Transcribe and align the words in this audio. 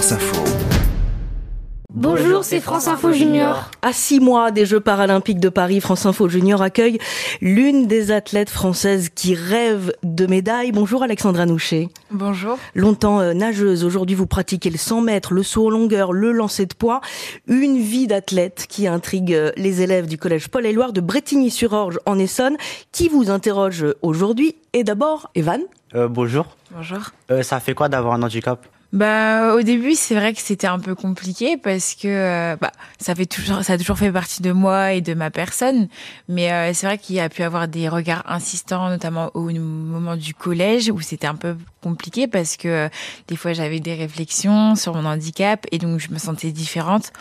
France 0.00 0.12
Info. 0.12 0.44
Bonjour, 1.92 2.42
c'est 2.42 2.60
France 2.60 2.88
Info 2.88 3.12
Junior. 3.12 3.70
À 3.82 3.92
six 3.92 4.18
mois 4.18 4.50
des 4.50 4.64
Jeux 4.64 4.80
paralympiques 4.80 5.40
de 5.40 5.50
Paris, 5.50 5.78
France 5.82 6.06
Info 6.06 6.26
Junior 6.26 6.62
accueille 6.62 6.98
l'une 7.42 7.86
des 7.86 8.10
athlètes 8.10 8.48
françaises 8.48 9.10
qui 9.14 9.34
rêve 9.34 9.92
de 10.02 10.24
médailles. 10.24 10.72
Bonjour 10.72 11.02
Alexandra 11.02 11.44
Nouchet. 11.44 11.90
Bonjour. 12.10 12.56
Longtemps 12.74 13.20
euh, 13.20 13.34
nageuse, 13.34 13.84
aujourd'hui 13.84 14.16
vous 14.16 14.26
pratiquez 14.26 14.70
le 14.70 14.78
100 14.78 15.02
mètres, 15.02 15.34
le 15.34 15.42
saut 15.42 15.66
en 15.66 15.70
longueur, 15.70 16.14
le 16.14 16.32
lancer 16.32 16.64
de 16.64 16.72
poids. 16.72 17.02
Une 17.46 17.76
vie 17.76 18.06
d'athlète 18.06 18.68
qui 18.70 18.86
intrigue 18.86 19.34
euh, 19.34 19.52
les 19.58 19.82
élèves 19.82 20.06
du 20.06 20.16
collège 20.16 20.48
Paul-Éluard 20.48 20.94
de 20.94 21.02
Bretigny-sur-Orge 21.02 21.98
en 22.06 22.18
Essonne. 22.18 22.56
Qui 22.90 23.10
vous 23.10 23.28
interroge 23.28 23.84
aujourd'hui? 24.00 24.56
Et 24.72 24.82
d'abord, 24.82 25.30
Evan. 25.34 25.60
Euh, 25.94 26.08
bonjour. 26.08 26.46
Bonjour. 26.70 27.00
Euh, 27.30 27.42
ça 27.42 27.60
fait 27.60 27.74
quoi 27.74 27.90
d'avoir 27.90 28.14
un 28.14 28.22
handicap? 28.22 28.66
Bah 28.92 29.54
au 29.54 29.62
début 29.62 29.94
c'est 29.94 30.16
vrai 30.16 30.34
que 30.34 30.40
c'était 30.40 30.66
un 30.66 30.80
peu 30.80 30.96
compliqué 30.96 31.56
parce 31.56 31.94
que 31.94 32.08
euh, 32.08 32.56
bah 32.60 32.72
ça 32.98 33.14
fait 33.14 33.26
toujours 33.26 33.62
ça 33.62 33.74
a 33.74 33.78
toujours 33.78 33.98
fait 33.98 34.10
partie 34.10 34.42
de 34.42 34.50
moi 34.50 34.94
et 34.94 35.00
de 35.00 35.14
ma 35.14 35.30
personne 35.30 35.86
mais 36.28 36.50
euh, 36.50 36.72
c'est 36.74 36.86
vrai 36.86 36.98
qu'il 36.98 37.14
y 37.14 37.20
a 37.20 37.28
pu 37.28 37.44
avoir 37.44 37.68
des 37.68 37.88
regards 37.88 38.24
insistants 38.26 38.88
notamment 38.88 39.30
au 39.34 39.48
moment 39.52 40.16
du 40.16 40.34
collège 40.34 40.90
où 40.90 41.00
c'était 41.00 41.28
un 41.28 41.36
peu 41.36 41.56
compliqué 41.84 42.26
parce 42.26 42.56
que 42.56 42.66
euh, 42.66 42.88
des 43.28 43.36
fois 43.36 43.52
j'avais 43.52 43.78
des 43.78 43.94
réflexions 43.94 44.74
sur 44.74 44.96
mon 44.96 45.04
handicap 45.08 45.66
et 45.70 45.78
donc 45.78 46.00
je 46.00 46.10
me 46.10 46.18
sentais 46.18 46.50
différente. 46.50 47.12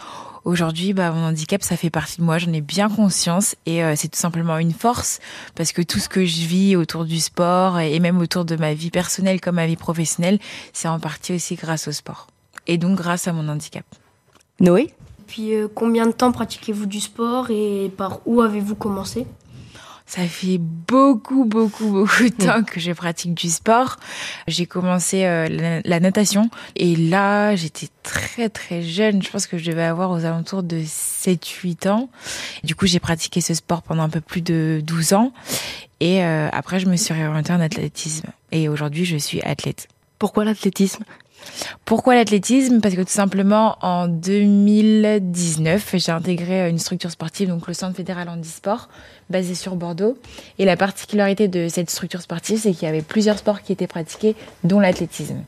Aujourd'hui, 0.45 0.93
bah, 0.93 1.11
mon 1.11 1.25
handicap, 1.25 1.61
ça 1.63 1.75
fait 1.75 1.89
partie 1.89 2.17
de 2.19 2.23
moi, 2.23 2.37
j'en 2.37 2.53
ai 2.53 2.61
bien 2.61 2.89
conscience 2.89 3.55
et 3.65 3.83
euh, 3.83 3.93
c'est 3.95 4.07
tout 4.07 4.19
simplement 4.19 4.57
une 4.57 4.71
force 4.71 5.19
parce 5.55 5.73
que 5.73 5.81
tout 5.81 5.99
ce 5.99 6.07
que 6.07 6.25
je 6.25 6.45
vis 6.45 6.75
autour 6.75 7.05
du 7.05 7.19
sport 7.19 7.79
et 7.79 7.99
même 7.99 8.19
autour 8.19 8.45
de 8.45 8.55
ma 8.55 8.73
vie 8.73 8.89
personnelle 8.89 9.41
comme 9.41 9.55
ma 9.55 9.67
vie 9.67 9.75
professionnelle, 9.75 10.39
c'est 10.71 10.87
en 10.87 10.99
partie 10.99 11.33
aussi 11.33 11.55
grâce 11.55 11.87
au 11.87 11.91
sport 11.91 12.27
et 12.67 12.77
donc 12.77 12.97
grâce 12.97 13.27
à 13.27 13.33
mon 13.33 13.49
handicap. 13.49 13.85
Noé? 14.59 14.93
Puis 15.27 15.53
euh, 15.53 15.67
combien 15.73 16.07
de 16.07 16.11
temps 16.11 16.31
pratiquez-vous 16.31 16.85
du 16.85 16.99
sport 16.99 17.51
et 17.51 17.91
par 17.95 18.21
où 18.25 18.41
avez-vous 18.41 18.75
commencé? 18.75 19.27
Ça 20.09 20.23
fait 20.23 20.57
beaucoup, 20.57 21.45
beaucoup, 21.45 21.87
beaucoup 21.91 22.23
de 22.23 22.29
temps 22.29 22.63
que 22.63 22.79
je 22.79 22.91
pratique 22.93 23.35
du 23.35 23.47
sport. 23.47 23.97
J'ai 24.47 24.65
commencé 24.65 25.23
euh, 25.25 25.81
la, 25.85 25.99
natation 25.99 26.49
et 26.75 26.95
là, 26.95 27.55
j'étais 27.55 27.89
très, 28.01 28.49
très 28.49 28.81
jeune. 28.81 29.21
Je 29.21 29.29
pense 29.29 29.45
que 29.45 29.59
je 29.59 29.69
devais 29.69 29.83
avoir 29.83 30.09
aux 30.09 30.25
alentours 30.25 30.63
de 30.63 30.77
7-8 30.77 31.89
ans. 31.89 32.09
Du 32.63 32.73
coup, 32.73 32.87
j'ai 32.87 32.99
pratiqué 32.99 33.39
ce 33.39 33.53
sport 33.53 33.83
pendant 33.83 34.01
un 34.01 34.09
peu 34.09 34.19
plus 34.19 34.41
de 34.41 34.81
12 34.83 35.13
ans. 35.13 35.31
Et 35.99 36.23
euh, 36.23 36.49
après, 36.53 36.79
je 36.79 36.87
me 36.87 36.95
suis 36.95 37.13
réorientée 37.13 37.53
en 37.53 37.61
athlétisme. 37.61 38.29
Et 38.51 38.67
aujourd'hui, 38.67 39.05
je 39.05 39.17
suis 39.17 39.43
athlète. 39.43 39.89
Pourquoi 40.17 40.43
l'athlétisme? 40.43 41.03
Pourquoi 41.85 42.15
l'athlétisme? 42.15 42.81
Parce 42.81 42.95
que 42.95 43.01
tout 43.01 43.07
simplement, 43.07 43.77
en 43.81 44.07
2019, 44.07 45.95
j'ai 45.95 46.11
intégré 46.11 46.69
une 46.69 46.77
structure 46.77 47.11
sportive, 47.11 47.49
donc 47.49 47.67
le 47.67 47.73
Centre 47.73 47.95
fédéral 47.95 48.29
handisport, 48.29 48.89
basé 49.29 49.55
sur 49.55 49.75
Bordeaux. 49.75 50.17
Et 50.57 50.65
la 50.65 50.77
particularité 50.77 51.47
de 51.47 51.67
cette 51.67 51.89
structure 51.89 52.21
sportive, 52.21 52.59
c'est 52.59 52.71
qu'il 52.71 52.83
y 52.83 52.87
avait 52.87 53.01
plusieurs 53.01 53.37
sports 53.37 53.61
qui 53.61 53.71
étaient 53.71 53.87
pratiqués, 53.87 54.35
dont 54.63 54.79
l'athlétisme. 54.79 55.43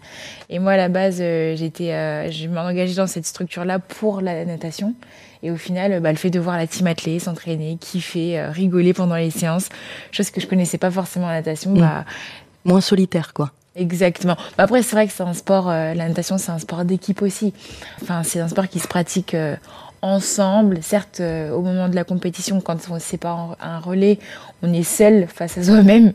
Et 0.49 0.59
moi, 0.59 0.73
à 0.73 0.77
la 0.77 0.89
base, 0.89 1.19
euh, 1.21 1.55
j'étais, 1.55 1.93
euh, 1.93 2.31
je 2.31 2.47
m'engageais 2.47 2.95
dans 2.95 3.07
cette 3.07 3.25
structure-là 3.25 3.79
pour 3.79 4.21
la 4.21 4.45
natation. 4.45 4.95
Et 5.43 5.51
au 5.51 5.57
final, 5.57 5.99
bah, 6.01 6.11
le 6.11 6.17
fait 6.17 6.29
de 6.29 6.39
voir 6.39 6.57
la 6.57 6.67
team 6.67 6.87
athlée 6.87 7.19
s'entraîner, 7.19 7.77
kiffer, 7.79 8.39
euh, 8.39 8.51
rigoler 8.51 8.93
pendant 8.93 9.15
les 9.15 9.31
séances, 9.31 9.69
chose 10.11 10.29
que 10.29 10.41
je 10.41 10.47
connaissais 10.47 10.77
pas 10.77 10.91
forcément 10.91 11.27
en 11.27 11.31
natation, 11.31 11.73
bah, 11.73 12.05
Moins 12.63 12.81
solitaire, 12.81 13.33
quoi. 13.33 13.51
Exactement. 13.75 14.35
Bah 14.57 14.65
après, 14.65 14.83
c'est 14.83 14.95
vrai 14.95 15.07
que 15.07 15.13
c'est 15.13 15.23
un 15.23 15.33
sport, 15.33 15.69
euh, 15.69 15.93
la 15.93 16.07
natation, 16.07 16.37
c'est 16.37 16.51
un 16.51 16.59
sport 16.59 16.83
d'équipe 16.83 17.21
aussi. 17.21 17.53
Enfin, 18.01 18.23
c'est 18.23 18.41
un 18.41 18.49
sport 18.49 18.67
qui 18.67 18.79
se 18.79 18.87
pratique 18.87 19.33
euh, 19.33 19.55
ensemble. 20.01 20.81
Certes, 20.81 21.19
euh, 21.21 21.51
au 21.51 21.61
moment 21.61 21.87
de 21.87 21.95
la 21.95 22.03
compétition, 22.03 22.59
quand 22.59 22.77
on 22.89 22.99
sépare 22.99 23.55
un 23.61 23.79
relais, 23.79 24.19
on 24.61 24.73
est 24.73 24.83
seul 24.83 25.27
face 25.27 25.57
à 25.57 25.63
soi-même. 25.63 26.13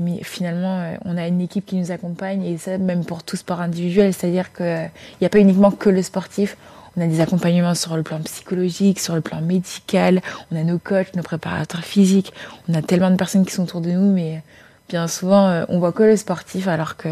Mais 0.00 0.22
finalement, 0.22 0.80
euh, 0.80 0.96
on 1.04 1.16
a 1.16 1.26
une 1.26 1.40
équipe 1.40 1.66
qui 1.66 1.76
nous 1.76 1.90
accompagne 1.90 2.44
et 2.44 2.58
ça, 2.58 2.78
même 2.78 3.04
pour 3.04 3.22
tout 3.22 3.36
sport 3.36 3.60
individuel. 3.60 4.12
C'est-à-dire 4.12 4.52
qu'il 4.52 4.90
n'y 5.20 5.26
a 5.26 5.30
pas 5.30 5.38
uniquement 5.38 5.70
que 5.70 5.90
le 5.90 6.02
sportif. 6.02 6.56
On 6.96 7.00
a 7.00 7.06
des 7.08 7.20
accompagnements 7.20 7.74
sur 7.74 7.96
le 7.96 8.04
plan 8.04 8.20
psychologique, 8.20 9.00
sur 9.00 9.16
le 9.16 9.20
plan 9.20 9.40
médical. 9.40 10.20
On 10.52 10.56
a 10.56 10.62
nos 10.62 10.78
coachs, 10.78 11.16
nos 11.16 11.24
préparateurs 11.24 11.82
physiques. 11.82 12.32
On 12.68 12.74
a 12.74 12.82
tellement 12.82 13.10
de 13.10 13.16
personnes 13.16 13.44
qui 13.44 13.52
sont 13.52 13.64
autour 13.64 13.80
de 13.80 13.90
nous, 13.90 14.12
mais 14.12 14.42
bien 14.88 15.08
souvent, 15.08 15.48
euh, 15.48 15.64
on 15.68 15.78
voit 15.78 15.92
que 15.92 16.02
le 16.02 16.16
sportif, 16.16 16.68
alors 16.68 16.96
que 16.96 17.08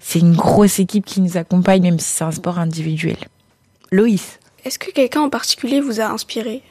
c'est 0.00 0.20
une 0.20 0.36
grosse 0.36 0.78
équipe 0.78 1.04
qui 1.04 1.20
nous 1.20 1.36
accompagne, 1.36 1.82
même 1.82 1.98
si 1.98 2.08
c'est 2.08 2.24
un 2.24 2.32
sport 2.32 2.58
individuel. 2.58 3.16
Loïs 3.90 4.38
Est-ce 4.64 4.78
que 4.78 4.90
quelqu'un 4.90 5.22
en 5.22 5.30
particulier 5.30 5.80
vous 5.80 6.00
a 6.00 6.04
inspiré? 6.04 6.62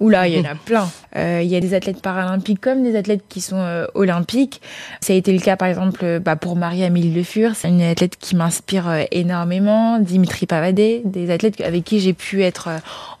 Oula, 0.00 0.28
il 0.28 0.38
y 0.38 0.40
en 0.40 0.50
a 0.50 0.54
plein. 0.64 0.88
Euh, 1.16 1.40
Il 1.42 1.48
y 1.48 1.56
a 1.56 1.60
des 1.60 1.74
athlètes 1.74 2.02
paralympiques 2.02 2.60
comme 2.60 2.82
des 2.82 2.96
athlètes 2.96 3.24
qui 3.28 3.40
sont 3.40 3.58
euh, 3.58 3.86
olympiques. 3.94 4.60
Ça 5.00 5.12
a 5.12 5.16
été 5.16 5.32
le 5.32 5.40
cas, 5.40 5.56
par 5.56 5.68
exemple, 5.68 6.20
bah, 6.20 6.36
pour 6.36 6.56
Marie-Amélie 6.56 7.12
Le 7.12 7.22
Fur. 7.22 7.52
C'est 7.54 7.68
une 7.68 7.82
athlète 7.82 8.16
qui 8.16 8.36
m'inspire 8.36 8.88
euh, 8.88 9.04
énormément. 9.10 9.98
Dimitri 9.98 10.46
Pavadé, 10.46 11.02
des 11.04 11.30
athlètes 11.30 11.60
avec 11.60 11.84
qui 11.84 12.00
j'ai 12.00 12.12
pu 12.12 12.42
être 12.42 12.68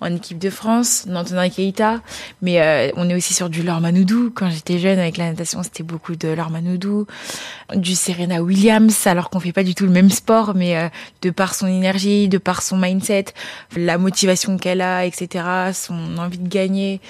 en 0.00 0.14
équipe 0.14 0.38
de 0.38 0.50
France. 0.50 1.06
Nantona 1.06 1.48
Keita. 1.48 2.00
Mais 2.42 2.92
on 2.96 3.08
est 3.08 3.14
aussi 3.14 3.34
sur 3.34 3.48
du 3.48 3.62
Laure 3.62 3.80
Manoudou. 3.80 4.30
Quand 4.34 4.50
j'étais 4.50 4.78
jeune 4.78 4.98
avec 4.98 5.16
la 5.16 5.30
natation, 5.30 5.62
c'était 5.62 5.82
beaucoup 5.82 6.16
de 6.16 6.28
Laure 6.28 6.50
Manoudou. 6.50 7.06
Du 7.74 7.94
Serena 7.94 8.42
Williams, 8.42 9.06
alors 9.06 9.30
qu'on 9.30 9.40
fait 9.40 9.52
pas 9.52 9.64
du 9.64 9.74
tout 9.74 9.84
le 9.84 9.90
même 9.90 10.10
sport, 10.10 10.54
mais 10.54 10.90
de 11.22 11.30
par 11.30 11.54
son 11.54 11.66
énergie, 11.66 12.28
de 12.28 12.38
par 12.38 12.62
son 12.62 12.76
mindset, 12.76 13.26
la 13.76 13.98
motivation 13.98 14.56
qu'elle 14.56 14.80
a, 14.80 15.06
etc., 15.06 15.44
son 15.72 16.18
envie 16.18 16.38
de 16.38 16.48
gagner, 16.48 17.00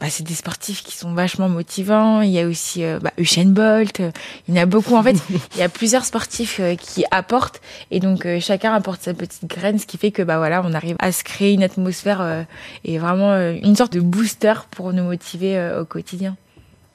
bah, 0.00 0.06
c'est 0.10 0.25
des 0.26 0.34
sportifs 0.34 0.82
qui 0.82 0.96
sont 0.96 1.12
vachement 1.14 1.48
motivants. 1.48 2.20
Il 2.20 2.30
y 2.30 2.38
a 2.40 2.46
aussi 2.46 2.84
euh, 2.84 2.98
bah, 3.00 3.12
Usain 3.16 3.46
Bolt. 3.46 4.00
euh, 4.00 4.10
Il 4.48 4.54
y 4.54 4.58
en 4.58 4.62
a 4.62 4.66
beaucoup. 4.66 4.94
En 4.96 5.02
fait, 5.02 5.16
il 5.54 5.58
y 5.58 5.62
a 5.62 5.68
plusieurs 5.68 6.04
sportifs 6.04 6.58
euh, 6.60 6.74
qui 6.76 7.04
apportent 7.10 7.60
et 7.90 8.00
donc 8.00 8.26
euh, 8.26 8.38
chacun 8.40 8.74
apporte 8.74 9.02
sa 9.02 9.14
petite 9.14 9.46
graine, 9.46 9.78
ce 9.78 9.86
qui 9.86 9.96
fait 9.98 10.10
que 10.10 10.22
bah 10.22 10.38
voilà, 10.38 10.62
on 10.64 10.72
arrive 10.74 10.96
à 10.98 11.12
se 11.12 11.24
créer 11.24 11.52
une 11.52 11.62
atmosphère 11.62 12.20
euh, 12.20 12.42
et 12.84 12.98
vraiment 12.98 13.30
euh, 13.32 13.54
une 13.62 13.76
sorte 13.76 13.92
de 13.94 14.00
booster 14.00 14.54
pour 14.70 14.92
nous 14.92 15.04
motiver 15.04 15.56
euh, 15.56 15.82
au 15.82 15.84
quotidien. 15.84 16.36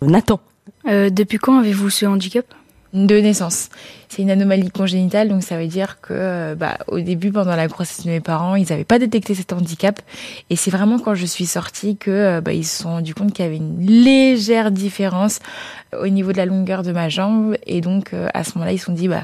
Nathan 0.01 0.39
Euh, 0.87 1.09
Depuis 1.09 1.37
quand 1.37 1.59
avez-vous 1.59 1.89
ce 1.89 2.05
handicap? 2.05 2.45
De 2.93 3.15
naissance. 3.15 3.69
C'est 4.09 4.21
une 4.21 4.31
anomalie 4.31 4.69
congénitale, 4.69 5.29
donc 5.29 5.43
ça 5.43 5.57
veut 5.57 5.67
dire 5.67 6.01
que 6.01 6.13
euh, 6.13 6.55
bah, 6.55 6.77
au 6.87 6.99
début, 6.99 7.31
pendant 7.31 7.55
la 7.55 7.67
grossesse 7.67 8.05
de 8.05 8.09
mes 8.09 8.19
parents, 8.19 8.55
ils 8.55 8.67
n'avaient 8.69 8.83
pas 8.83 8.99
détecté 8.99 9.33
cet 9.35 9.53
handicap. 9.53 10.01
Et 10.49 10.55
c'est 10.55 10.71
vraiment 10.71 10.99
quand 10.99 11.15
je 11.15 11.25
suis 11.25 11.45
sortie 11.45 11.95
que 11.95 12.11
euh, 12.11 12.41
bah, 12.41 12.53
ils 12.53 12.65
se 12.65 12.83
sont 12.83 12.89
rendus 12.89 13.13
compte 13.13 13.33
qu'il 13.33 13.45
y 13.45 13.47
avait 13.47 13.57
une 13.57 13.79
légère 13.79 14.71
différence 14.71 15.39
au 15.97 16.07
niveau 16.07 16.31
de 16.33 16.37
la 16.37 16.45
longueur 16.45 16.83
de 16.83 16.91
ma 16.91 17.07
jambe. 17.07 17.55
Et 17.65 17.79
donc 17.81 18.13
euh, 18.13 18.27
à 18.33 18.43
ce 18.43 18.51
moment-là, 18.55 18.73
ils 18.73 18.79
se 18.79 18.85
sont 18.85 18.93
dit 18.93 19.07
bah 19.07 19.23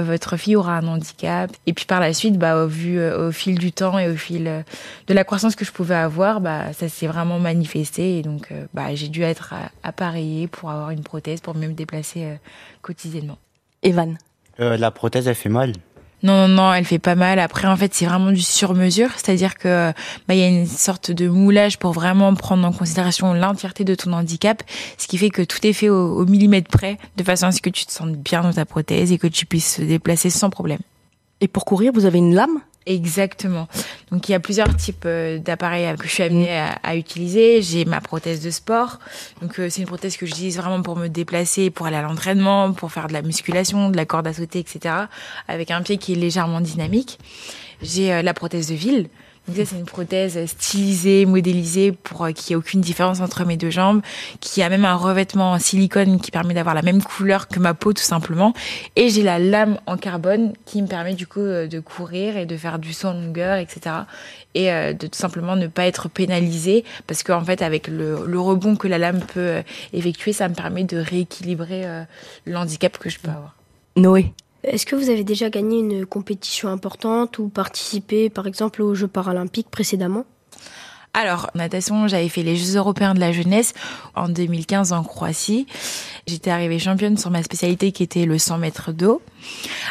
votre 0.00 0.36
fille 0.36 0.56
aura 0.56 0.78
un 0.78 0.86
handicap. 0.86 1.50
Et 1.66 1.72
puis 1.72 1.84
par 1.84 2.00
la 2.00 2.12
suite, 2.14 2.38
bah, 2.38 2.56
au, 2.64 2.66
vu, 2.66 2.98
euh, 2.98 3.28
au 3.28 3.32
fil 3.32 3.58
du 3.58 3.72
temps 3.72 3.98
et 3.98 4.08
au 4.08 4.16
fil 4.16 4.46
euh, 4.48 4.62
de 5.06 5.14
la 5.14 5.24
croissance 5.24 5.54
que 5.56 5.64
je 5.64 5.72
pouvais 5.72 5.94
avoir, 5.94 6.40
bah, 6.40 6.72
ça 6.72 6.88
s'est 6.88 7.06
vraiment 7.06 7.38
manifesté. 7.38 8.18
Et 8.18 8.22
donc, 8.22 8.50
euh, 8.52 8.66
bah, 8.72 8.94
j'ai 8.94 9.08
dû 9.08 9.22
être 9.22 9.52
euh, 9.52 9.66
appareillée 9.82 10.46
pour 10.46 10.70
avoir 10.70 10.90
une 10.90 11.02
prothèse, 11.02 11.40
pour 11.40 11.54
me 11.54 11.66
déplacer 11.68 12.24
euh, 12.24 12.34
quotidiennement. 12.80 13.38
Evan 13.82 14.16
Euh, 14.60 14.76
La 14.76 14.90
prothèse, 14.90 15.28
elle 15.28 15.34
fait 15.34 15.48
mal. 15.48 15.72
Non, 16.22 16.46
non, 16.46 16.48
non, 16.48 16.72
elle 16.74 16.84
fait 16.84 17.00
pas 17.00 17.16
mal. 17.16 17.38
Après, 17.40 17.66
en 17.66 17.76
fait, 17.76 17.92
c'est 17.94 18.06
vraiment 18.06 18.30
du 18.30 18.42
sur-mesure, 18.42 19.10
c'est-à-dire 19.16 19.56
que 19.56 19.92
bah, 20.28 20.34
il 20.34 20.38
y 20.38 20.42
a 20.42 20.48
une 20.48 20.66
sorte 20.66 21.10
de 21.10 21.28
moulage 21.28 21.78
pour 21.78 21.92
vraiment 21.92 22.32
prendre 22.34 22.66
en 22.66 22.72
considération 22.72 23.34
l'entièreté 23.34 23.82
de 23.84 23.94
ton 23.94 24.12
handicap, 24.12 24.62
ce 24.98 25.08
qui 25.08 25.18
fait 25.18 25.30
que 25.30 25.42
tout 25.42 25.66
est 25.66 25.72
fait 25.72 25.88
au, 25.88 26.18
au 26.18 26.24
millimètre 26.24 26.70
près, 26.70 26.98
de 27.16 27.24
façon 27.24 27.46
à 27.46 27.52
ce 27.52 27.60
que 27.60 27.70
tu 27.70 27.86
te 27.86 27.92
sentes 27.92 28.12
bien 28.12 28.42
dans 28.42 28.52
ta 28.52 28.64
prothèse 28.64 29.10
et 29.10 29.18
que 29.18 29.26
tu 29.26 29.46
puisses 29.46 29.76
te 29.76 29.82
déplacer 29.82 30.30
sans 30.30 30.48
problème. 30.48 30.80
Et 31.40 31.48
pour 31.48 31.64
courir, 31.64 31.90
vous 31.92 32.04
avez 32.04 32.18
une 32.18 32.34
lame? 32.34 32.60
Exactement. 32.86 33.68
Donc 34.10 34.28
il 34.28 34.32
y 34.32 34.34
a 34.34 34.40
plusieurs 34.40 34.74
types 34.76 35.04
euh, 35.06 35.38
d'appareils 35.38 35.96
que 35.96 36.06
je 36.06 36.12
suis 36.12 36.22
amenée 36.22 36.58
à, 36.82 36.96
utiliser. 36.96 37.62
J'ai 37.62 37.84
ma 37.84 38.00
prothèse 38.00 38.42
de 38.42 38.50
sport. 38.50 38.98
Donc 39.40 39.58
euh, 39.58 39.68
c'est 39.70 39.80
une 39.80 39.86
prothèse 39.86 40.16
que 40.16 40.26
j'utilise 40.26 40.56
vraiment 40.56 40.82
pour 40.82 40.96
me 40.96 41.08
déplacer, 41.08 41.70
pour 41.70 41.86
aller 41.86 41.96
à 41.96 42.02
l'entraînement, 42.02 42.72
pour 42.72 42.90
faire 42.90 43.06
de 43.06 43.12
la 43.12 43.22
musculation, 43.22 43.90
de 43.90 43.96
la 43.96 44.04
corde 44.04 44.26
à 44.26 44.32
sauter, 44.32 44.58
etc. 44.58 44.94
Avec 45.48 45.70
un 45.70 45.82
pied 45.82 45.96
qui 45.98 46.12
est 46.12 46.16
légèrement 46.16 46.60
dynamique. 46.60 47.18
J'ai 47.82 48.12
euh, 48.12 48.22
la 48.22 48.34
prothèse 48.34 48.68
de 48.68 48.74
ville. 48.74 49.08
Donc 49.48 49.56
ça, 49.56 49.64
c'est 49.64 49.76
une 49.76 49.86
prothèse 49.86 50.38
stylisée, 50.46 51.26
modélisée 51.26 51.90
pour 51.90 52.24
euh, 52.24 52.30
qu'il 52.30 52.50
n'y 52.50 52.52
ait 52.52 52.56
aucune 52.56 52.80
différence 52.80 53.20
entre 53.20 53.44
mes 53.44 53.56
deux 53.56 53.70
jambes, 53.70 54.00
qui 54.40 54.62
a 54.62 54.68
même 54.68 54.84
un 54.84 54.94
revêtement 54.94 55.52
en 55.52 55.58
silicone 55.58 56.20
qui 56.20 56.30
permet 56.30 56.54
d'avoir 56.54 56.74
la 56.76 56.82
même 56.82 57.02
couleur 57.02 57.48
que 57.48 57.58
ma 57.58 57.74
peau 57.74 57.92
tout 57.92 58.02
simplement. 58.02 58.54
Et 58.94 59.08
j'ai 59.08 59.22
la 59.22 59.40
lame 59.40 59.78
en 59.86 59.96
carbone 59.96 60.52
qui 60.64 60.80
me 60.80 60.86
permet 60.86 61.14
du 61.14 61.26
coup 61.26 61.40
euh, 61.40 61.66
de 61.66 61.80
courir 61.80 62.36
et 62.36 62.46
de 62.46 62.56
faire 62.56 62.78
du 62.78 62.92
saut 62.92 63.08
en 63.08 63.14
longueur, 63.14 63.56
etc. 63.56 63.96
Et 64.54 64.70
euh, 64.70 64.92
de 64.92 65.06
tout 65.06 65.18
simplement 65.18 65.56
ne 65.56 65.66
pas 65.66 65.86
être 65.86 66.08
pénalisée 66.08 66.84
parce 67.06 67.22
qu'en 67.22 67.44
fait 67.44 67.62
avec 67.62 67.88
le, 67.88 68.24
le 68.26 68.40
rebond 68.40 68.76
que 68.76 68.86
la 68.86 68.98
lame 68.98 69.20
peut 69.20 69.62
effectuer, 69.92 70.32
ça 70.32 70.48
me 70.48 70.54
permet 70.54 70.84
de 70.84 70.98
rééquilibrer 70.98 71.84
euh, 71.84 72.04
le 72.44 72.56
handicap 72.56 72.96
que 72.98 73.10
je 73.10 73.18
peux 73.18 73.30
avoir. 73.30 73.56
Noé 73.96 74.32
Est-ce 74.64 74.86
que 74.86 74.94
vous 74.94 75.10
avez 75.10 75.24
déjà 75.24 75.50
gagné 75.50 75.80
une 75.80 76.06
compétition 76.06 76.68
importante 76.68 77.38
ou 77.38 77.48
participé 77.48 78.30
par 78.30 78.46
exemple 78.46 78.82
aux 78.82 78.94
Jeux 78.94 79.08
paralympiques 79.08 79.70
précédemment? 79.70 80.24
Alors, 81.14 81.50
natation, 81.54 82.08
j'avais 82.08 82.30
fait 82.30 82.42
les 82.42 82.56
Jeux 82.56 82.78
européens 82.78 83.12
de 83.12 83.20
la 83.20 83.32
jeunesse 83.32 83.74
en 84.14 84.30
2015 84.30 84.92
en 84.92 85.02
Croatie. 85.02 85.66
J'étais 86.26 86.50
arrivée 86.50 86.78
championne 86.78 87.18
sur 87.18 87.30
ma 87.30 87.42
spécialité 87.42 87.92
qui 87.92 88.02
était 88.02 88.24
le 88.24 88.38
100 88.38 88.56
mètres 88.56 88.92
d'eau. 88.92 89.20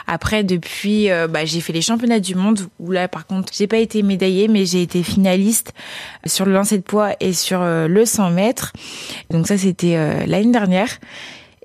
Après, 0.08 0.44
depuis, 0.44 1.12
euh, 1.12 1.28
bah, 1.28 1.46
j'ai 1.46 1.62
fait 1.62 1.74
les 1.74 1.82
championnats 1.82 2.20
du 2.20 2.34
monde 2.34 2.62
où 2.80 2.90
là, 2.90 3.08
par 3.08 3.28
contre, 3.28 3.54
j'ai 3.56 3.68
pas 3.68 3.78
été 3.78 4.02
médaillée, 4.02 4.48
mais 4.48 4.66
j'ai 4.66 4.82
été 4.82 5.04
finaliste 5.04 5.74
sur 6.26 6.46
le 6.46 6.54
lancer 6.54 6.78
de 6.78 6.84
poids 6.84 7.12
et 7.20 7.34
sur 7.34 7.62
euh, 7.62 7.88
le 7.88 8.04
100 8.04 8.32
mètres. 8.32 8.74
Donc 9.30 9.48
ça, 9.48 9.60
c'était 9.60 9.98
euh, 9.98 10.26
l'année 10.26 10.52
dernière. 10.52 10.90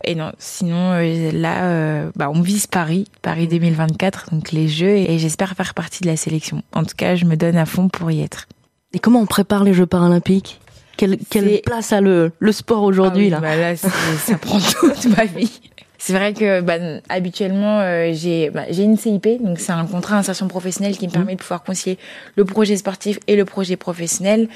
Et 0.06 0.14
non, 0.14 0.32
sinon 0.38 0.92
là, 1.32 2.10
bah, 2.14 2.30
on 2.32 2.40
vise 2.40 2.66
Paris, 2.68 3.06
Paris 3.22 3.48
2024, 3.48 4.30
donc 4.30 4.52
les 4.52 4.68
Jeux, 4.68 4.96
et 4.96 5.18
j'espère 5.18 5.54
faire 5.54 5.74
partie 5.74 6.02
de 6.02 6.06
la 6.06 6.16
sélection. 6.16 6.62
En 6.72 6.84
tout 6.84 6.94
cas, 6.96 7.16
je 7.16 7.24
me 7.24 7.36
donne 7.36 7.56
à 7.56 7.66
fond 7.66 7.88
pour 7.88 8.10
y 8.12 8.22
être. 8.22 8.46
Et 8.92 8.98
comment 8.98 9.20
on 9.20 9.26
prépare 9.26 9.64
les 9.64 9.74
Jeux 9.74 9.86
paralympiques? 9.86 10.60
Quelle, 10.96 11.18
quelle 11.28 11.60
place 11.60 11.92
a 11.92 12.00
le, 12.00 12.32
le 12.38 12.52
sport 12.52 12.82
aujourd'hui 12.82 13.24
ah 13.24 13.26
oui, 13.26 13.30
là, 13.30 13.40
bah 13.40 13.56
là 13.56 13.76
Ça 13.76 14.38
prend 14.38 14.58
toute 14.58 15.04
ma 15.16 15.24
vie. 15.26 15.60
C'est 16.06 16.12
vrai 16.12 16.34
que 16.34 16.60
bah, 16.60 16.74
habituellement 17.08 17.80
euh, 17.80 18.12
j'ai 18.12 18.50
bah, 18.50 18.62
j'ai 18.70 18.84
une 18.84 18.96
CIP, 18.96 19.42
donc 19.42 19.58
c'est 19.58 19.72
un 19.72 19.84
contrat 19.86 20.14
d'insertion 20.14 20.46
professionnelle 20.46 20.96
qui 20.96 21.08
me 21.08 21.12
permet 21.12 21.34
de 21.34 21.40
pouvoir 21.40 21.64
concilier 21.64 21.98
le 22.36 22.44
projet 22.44 22.76
sportif 22.76 23.18
et 23.26 23.34
le 23.34 23.44
projet 23.44 23.74
professionnel. 23.74 24.48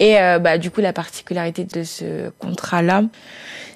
Et 0.00 0.18
euh, 0.18 0.40
bah, 0.40 0.58
du 0.58 0.72
coup 0.72 0.80
la 0.80 0.92
particularité 0.92 1.62
de 1.62 1.84
ce 1.84 2.30
contrat-là, 2.40 3.04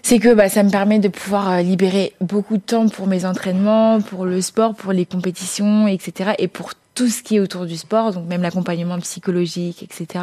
c'est 0.02 0.18
que 0.18 0.34
bah, 0.34 0.48
ça 0.48 0.64
me 0.64 0.70
permet 0.70 0.98
de 0.98 1.06
pouvoir 1.06 1.52
euh, 1.52 1.62
libérer 1.62 2.14
beaucoup 2.20 2.56
de 2.56 2.62
temps 2.62 2.88
pour 2.88 3.06
mes 3.06 3.24
entraînements, 3.24 4.00
pour 4.00 4.24
le 4.24 4.40
sport, 4.40 4.74
pour 4.74 4.92
les 4.92 5.06
compétitions, 5.06 5.86
etc. 5.86 6.32
Et 6.40 6.48
pour 6.48 6.72
tout 7.00 7.08
ce 7.08 7.22
qui 7.22 7.36
est 7.36 7.40
autour 7.40 7.64
du 7.64 7.78
sport, 7.78 8.12
donc 8.12 8.26
même 8.26 8.42
l'accompagnement 8.42 8.98
psychologique, 8.98 9.82
etc. 9.82 10.22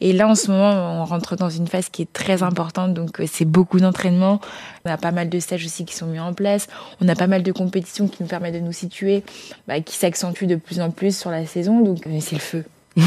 Et 0.00 0.14
là, 0.14 0.26
en 0.26 0.34
ce 0.34 0.50
moment, 0.50 1.02
on 1.02 1.04
rentre 1.04 1.36
dans 1.36 1.50
une 1.50 1.66
phase 1.66 1.90
qui 1.90 2.00
est 2.00 2.10
très 2.10 2.42
importante, 2.42 2.94
donc 2.94 3.20
euh, 3.20 3.26
c'est 3.30 3.44
beaucoup 3.44 3.80
d'entraînement. 3.80 4.40
On 4.86 4.90
a 4.90 4.96
pas 4.96 5.12
mal 5.12 5.28
de 5.28 5.38
stages 5.38 5.66
aussi 5.66 5.84
qui 5.84 5.94
sont 5.94 6.06
mis 6.06 6.18
en 6.18 6.32
place. 6.32 6.68
On 7.02 7.08
a 7.08 7.14
pas 7.14 7.26
mal 7.26 7.42
de 7.42 7.52
compétitions 7.52 8.08
qui 8.08 8.22
nous 8.22 8.28
permettent 8.30 8.54
de 8.54 8.60
nous 8.60 8.72
situer, 8.72 9.24
bah, 9.68 9.82
qui 9.82 9.94
s'accentuent 9.94 10.46
de 10.46 10.56
plus 10.56 10.80
en 10.80 10.90
plus 10.90 11.14
sur 11.14 11.30
la 11.30 11.44
saison, 11.44 11.82
donc 11.82 12.06
euh, 12.06 12.16
c'est 12.22 12.36
le 12.36 12.40
feu. 12.40 12.64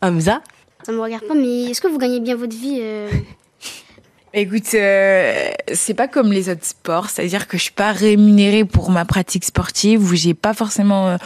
Hamza? 0.00 0.40
Ça 0.84 0.92
me 0.92 1.02
regarde 1.02 1.24
pas, 1.28 1.34
mais 1.34 1.64
est-ce 1.64 1.82
que 1.82 1.88
vous 1.88 1.98
gagnez 1.98 2.20
bien 2.20 2.34
votre 2.34 2.56
vie 2.56 2.78
euh? 2.80 3.10
Écoute, 4.34 4.74
euh, 4.74 5.50
c'est 5.72 5.94
pas 5.94 6.06
comme 6.06 6.32
les 6.32 6.50
autres 6.50 6.64
sports, 6.64 7.08
c'est-à-dire 7.08 7.48
que 7.48 7.56
je 7.56 7.62
suis 7.62 7.72
pas 7.72 7.92
rémunérée 7.92 8.66
pour 8.66 8.90
ma 8.90 9.06
pratique 9.06 9.44
sportive, 9.44 10.02
où 10.02 10.14
j'ai 10.14 10.34
pas 10.34 10.52
forcément 10.52 11.16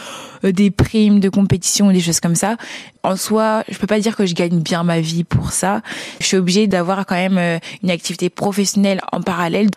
euh, 0.43 0.51
des 0.51 0.71
primes 0.71 1.19
de 1.19 1.27
compétition 1.27 1.87
ou 1.87 1.91
des 1.91 1.99
choses 1.99 2.21
comme 2.21 2.35
ça. 2.35 2.55
En 3.03 3.17
soi, 3.17 3.65
je 3.67 3.77
peux 3.77 3.87
pas 3.87 3.99
dire 3.99 4.15
que 4.15 4.25
je 4.25 4.33
gagne 4.33 4.59
bien 4.59 4.83
ma 4.83 5.01
vie 5.01 5.25
pour 5.25 5.51
ça. 5.51 5.81
Je 6.21 6.27
suis 6.27 6.37
obligée 6.37 6.67
d'avoir 6.67 7.05
quand 7.05 7.15
même 7.15 7.37
euh, 7.37 7.59
une 7.83 7.91
activité 7.91 8.29
professionnelle 8.29 9.01
en 9.11 9.21
parallèle. 9.21 9.67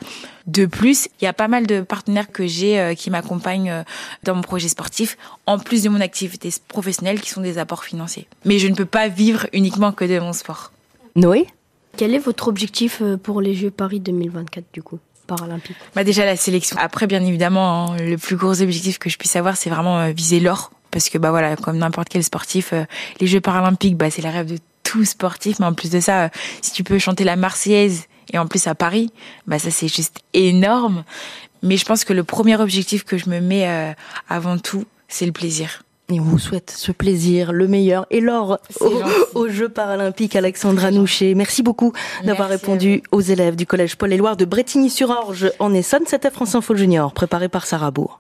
De 0.47 0.67
plus, 0.67 1.09
il 1.21 1.25
y 1.25 1.29
a 1.29 1.33
pas 1.33 1.49
mal 1.49 1.67
de 1.67 1.81
partenaires 1.81 2.31
que 2.31 2.47
j'ai 2.47 2.95
qui 2.97 3.11
m'accompagnent 3.11 3.83
dans 4.23 4.37
mon 4.37 4.43
projet 4.43 4.69
sportif, 4.69 5.19
en 5.47 5.59
plus 5.59 5.83
de 5.83 5.89
mon 5.89 6.01
activité 6.01 6.51
professionnelle, 6.69 7.21
qui 7.21 7.31
sont 7.31 7.41
des 7.41 7.59
apports 7.59 7.83
financiers. 7.83 8.29
Mais 8.45 8.61
je 8.61 8.69
ne 8.69 8.77
peux 8.77 8.85
pas 8.85 9.09
vivre 9.09 9.49
uniquement 9.53 9.91
que 9.91 10.05
de 10.05 10.21
mon 10.21 10.33
sport. 10.33 10.71
Noé? 11.17 11.49
Quel 11.97 12.15
est 12.15 12.19
votre 12.19 12.49
objectif 12.49 13.01
euh, 13.01 13.17
pour 13.17 13.41
les 13.41 13.55
Jeux 13.55 13.71
Paris 13.71 14.01
2024 14.01 14.67
du 14.73 14.83
coup 14.83 14.99
paralympiques? 15.27 15.77
Bah 15.95 16.05
déjà 16.05 16.25
la 16.25 16.37
sélection. 16.37 16.77
Après 16.79 17.07
bien 17.07 17.25
évidemment 17.25 17.93
hein, 17.93 17.97
le 17.99 18.17
plus 18.17 18.37
gros 18.37 18.63
objectif 18.63 18.99
que 18.99 19.11
je 19.11 19.17
puisse 19.17 19.35
avoir 19.37 19.57
c'est 19.57 19.71
vraiment 19.71 19.99
euh, 19.99 20.13
viser 20.13 20.41
l'or 20.41 20.71
parce 20.91 21.09
que 21.09 21.19
bah 21.19 21.31
voilà 21.31 21.57
comme 21.57 21.79
n'importe 21.79 22.09
quel 22.09 22.23
sportif 22.23 22.73
euh, 22.73 22.85
les 23.21 23.27
Jeux 23.27 23.41
paralympiques 23.41 23.97
bah 23.97 24.11
c'est 24.11 24.23
la 24.23 24.31
rêve 24.31 24.47
de 24.47 24.59
tout 24.83 25.05
sportif 25.05 25.59
mais 25.59 25.67
en 25.67 25.75
plus 25.75 25.91
de 25.91 26.01
ça 26.01 26.31
si 26.61 26.73
tu 26.73 26.85
peux 26.85 26.99
chanter 26.99 27.25
la 27.25 27.37
Marseillaise 27.37 28.05
et 28.33 28.39
en 28.39 28.47
plus 28.47 28.67
à 28.67 28.75
Paris 28.75 29.11
bah 29.47 29.59
ça 29.59 29.71
c'est 29.71 29.89
juste 29.89 30.21
énorme 30.33 31.03
mais 31.63 31.77
je 31.77 31.85
pense 31.85 32.05
que 32.05 32.13
le 32.13 32.23
premier 32.23 32.57
objectif 32.61 33.05
que 33.05 33.19
je 33.19 33.29
me 33.29 33.41
mets 33.41 33.95
avant 34.29 34.59
tout 34.59 34.85
c'est 35.09 35.27
le 35.27 35.33
plaisir. 35.33 35.83
Et 36.09 36.21
on 36.21 36.23
vous 36.23 36.39
souhaite 36.39 36.71
ce 36.71 36.93
plaisir, 36.93 37.53
le 37.53 37.67
meilleur 37.67 38.07
et 38.11 38.21
l'or 38.21 38.61
aux, 39.35 39.49
Jeux 39.49 39.69
paralympiques. 39.69 40.37
Alexandra 40.37 40.93
Nouché, 40.93 41.35
merci 41.35 41.65
beaucoup 41.65 41.93
d'avoir 42.25 42.49
répondu 42.49 43.03
aux 43.11 43.21
élèves 43.21 43.57
du 43.57 43.67
collège 43.67 43.97
Paul-Éluard 43.97 44.37
de 44.37 44.45
Bretigny-sur-Orge 44.45 45.51
en 45.59 45.75
Essonne. 45.75 46.05
C'était 46.07 46.31
France 46.31 46.55
Info 46.55 46.77
Junior, 46.77 47.13
préparé 47.13 47.49
par 47.49 47.67
Sarah 47.67 47.91
Bourg. 47.91 48.15